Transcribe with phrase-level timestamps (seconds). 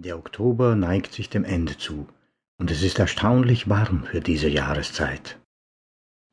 [0.00, 2.06] Der Oktober neigt sich dem Ende zu,
[2.56, 5.40] und es ist erstaunlich warm für diese Jahreszeit.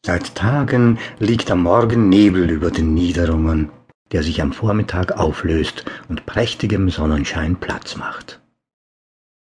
[0.05, 3.71] Seit Tagen liegt am Morgen Nebel über den Niederungen,
[4.11, 8.39] der sich am Vormittag auflöst und prächtigem Sonnenschein Platz macht.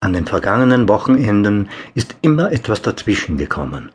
[0.02, 3.92] An den vergangenen Wochenenden ist immer etwas dazwischen gekommen.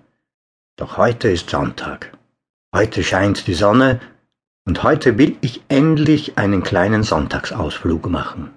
[0.75, 2.19] Doch heute ist Sonntag.
[2.75, 4.01] Heute scheint die Sonne
[4.67, 8.51] und heute will ich endlich einen kleinen Sonntagsausflug machen.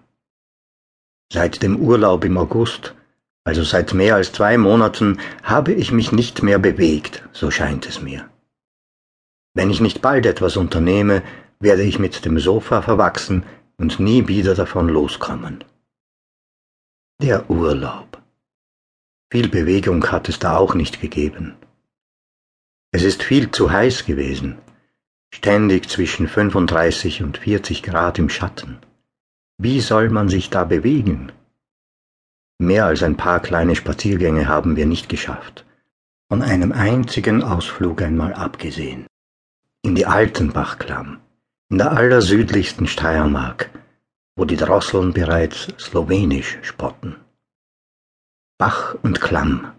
[1.34, 2.94] Seit dem Urlaub im August,
[3.44, 8.04] also seit mehr als zwei Monaten, habe ich mich nicht mehr bewegt, so scheint es
[8.04, 8.30] mir.
[9.56, 11.24] Wenn ich nicht bald etwas unternehme,
[11.60, 15.64] werde ich mit dem Sofa verwachsen und nie wieder davon loskommen.
[17.20, 18.22] Der Urlaub.
[19.32, 21.56] Viel Bewegung hat es da auch nicht gegeben.
[22.92, 24.60] Es ist viel zu heiß gewesen,
[25.34, 28.78] ständig zwischen 35 und 40 Grad im Schatten.
[29.66, 31.32] Wie soll man sich da bewegen?
[32.60, 35.64] Mehr als ein paar kleine Spaziergänge haben wir nicht geschafft,
[36.28, 39.08] von einem einzigen Ausflug einmal abgesehen.
[39.82, 41.22] In die Altenbachklamm,
[41.70, 43.70] in der allersüdlichsten Steiermark,
[44.36, 47.16] wo die Drosseln bereits slowenisch spotten.
[48.58, 49.72] Bach und Klamm.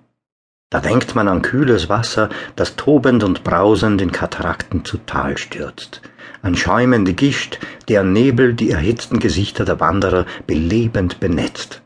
[0.71, 6.03] Da denkt man an kühles Wasser, das tobend und brausend in Katarakten zu Tal stürzt,
[6.43, 11.83] an schäumende Gischt, deren Nebel die erhitzten Gesichter der Wanderer belebend benetzt.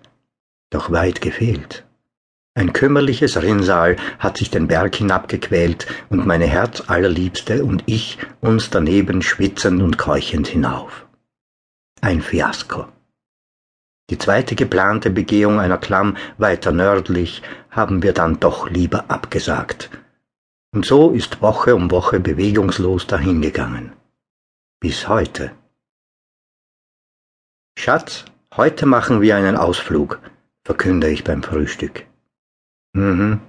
[0.70, 1.85] Doch weit gefehlt.
[2.55, 9.23] Ein kümmerliches Rinnsal hat sich den Berg hinabgequält und meine Herzallerliebste und ich uns daneben
[9.23, 11.07] schwitzend und keuchend hinauf.
[12.01, 12.87] Ein Fiasko.
[14.11, 19.91] Die zweite geplante Begehung einer Klamm weiter nördlich haben wir dann doch lieber abgesagt.
[20.73, 23.92] Und so ist Woche um Woche bewegungslos dahingegangen
[24.81, 25.51] bis heute.
[27.77, 30.20] Schatz, heute machen wir einen Ausflug,
[30.64, 32.06] verkünde ich beim Frühstück.
[32.92, 33.41] Mhm.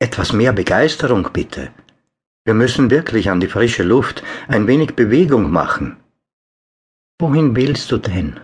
[0.00, 1.72] Etwas mehr Begeisterung bitte.
[2.44, 5.98] Wir müssen wirklich an die frische Luft ein wenig Bewegung machen.
[7.20, 8.40] Wohin willst du denn?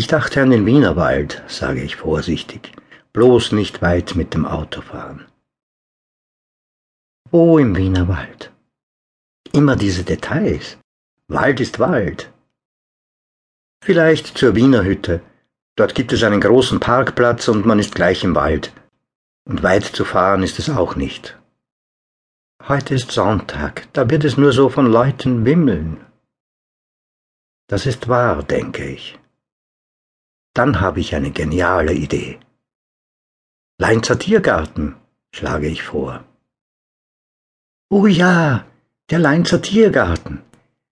[0.00, 2.70] Ich dachte an den Wienerwald, sage ich vorsichtig,
[3.12, 5.26] bloß nicht weit mit dem Auto fahren.
[7.32, 8.52] Wo im Wienerwald?
[9.50, 10.78] Immer diese Details.
[11.26, 12.32] Wald ist Wald.
[13.84, 15.20] Vielleicht zur Wiener Hütte.
[15.74, 18.72] Dort gibt es einen großen Parkplatz und man ist gleich im Wald.
[19.48, 21.36] Und weit zu fahren ist es auch nicht.
[22.68, 25.96] Heute ist Sonntag, da wird es nur so von Leuten wimmeln.
[27.66, 29.18] Das ist wahr, denke ich.
[30.54, 32.38] Dann habe ich eine geniale Idee.
[33.80, 34.96] Leinzer Tiergarten,
[35.32, 36.24] schlage ich vor.
[37.90, 38.64] Oh ja,
[39.10, 40.42] der Leinzer Tiergarten.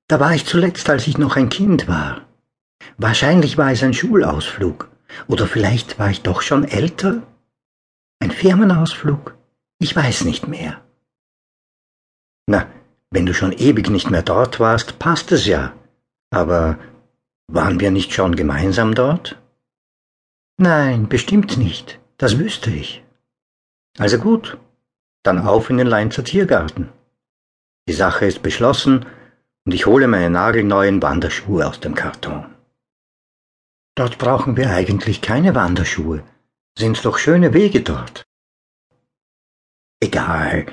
[0.08, 2.22] Da war ich zuletzt, als ich noch ein Kind war.
[2.96, 4.88] Wahrscheinlich war es ein Schulausflug.
[5.26, 7.22] Oder vielleicht war ich doch schon älter?
[8.20, 9.34] Ein Firmenausflug?
[9.78, 10.80] Ich weiß nicht mehr.
[12.46, 12.66] Na,
[13.10, 15.72] wenn du schon ewig nicht mehr dort warst, passt es ja.
[16.30, 16.78] Aber
[17.48, 19.40] waren wir nicht schon gemeinsam dort?
[20.58, 22.00] Nein, bestimmt nicht.
[22.16, 23.04] Das wüsste ich.
[23.98, 24.58] Also gut,
[25.22, 26.88] dann auf in den Leinzer Tiergarten.
[27.88, 29.06] Die Sache ist beschlossen
[29.64, 32.46] und ich hole meine nagelneuen Wanderschuhe aus dem Karton.
[33.94, 36.22] Dort brauchen wir eigentlich keine Wanderschuhe.
[36.78, 38.24] Sind doch schöne Wege dort.
[40.00, 40.66] Egal.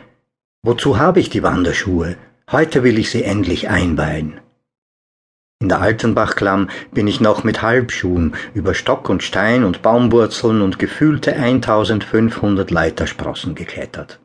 [0.61, 2.17] Wozu habe ich die Wanderschuhe?
[2.51, 4.41] Heute will ich sie endlich einweihen.
[5.63, 10.77] In der Altenbachklamm bin ich noch mit Halbschuhen über Stock und Stein und Baumwurzeln und
[10.77, 14.19] gefühlte 1500 Leitersprossen geklettert.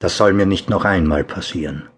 [0.00, 1.88] Das soll mir nicht noch einmal passieren.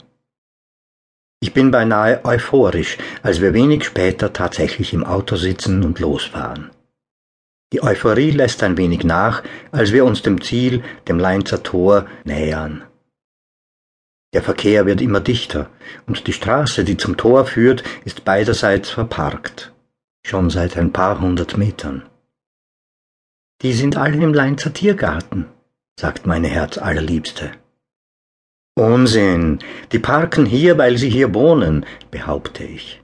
[1.40, 6.68] Ich bin beinahe euphorisch, als wir wenig später tatsächlich im Auto sitzen und losfahren.
[7.72, 12.82] Die Euphorie lässt ein wenig nach, als wir uns dem Ziel, dem Leinzer Tor, nähern.
[14.32, 15.68] Der Verkehr wird immer dichter,
[16.06, 19.72] und die Straße, die zum Tor führt, ist beiderseits verparkt,
[20.24, 22.08] schon seit ein paar hundert Metern.
[23.62, 25.46] Die sind alle im Leinzer Tiergarten,
[25.98, 27.50] sagt meine Herzallerliebste.
[28.76, 29.58] Unsinn.
[29.92, 33.02] Die parken hier, weil sie hier wohnen, behaupte ich.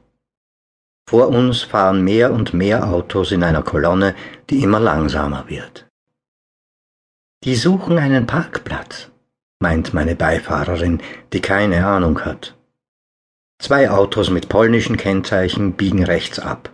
[1.09, 4.15] Vor uns fahren mehr und mehr Autos in einer Kolonne,
[4.49, 5.87] die immer langsamer wird.
[7.45, 9.11] Die suchen einen Parkplatz,
[9.61, 11.01] meint meine Beifahrerin,
[11.33, 12.57] die keine Ahnung hat.
[13.59, 16.73] Zwei Autos mit polnischen Kennzeichen biegen rechts ab.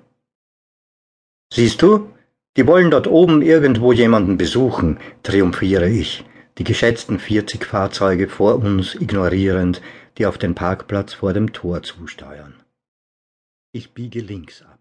[1.52, 2.10] Siehst du,
[2.56, 6.24] die wollen dort oben irgendwo jemanden besuchen, triumphiere ich
[6.58, 9.80] die geschätzten 40 Fahrzeuge vor uns ignorierend,
[10.18, 12.54] die auf den Parkplatz vor dem Tor zusteuern.
[13.72, 14.71] Ich biege links ab.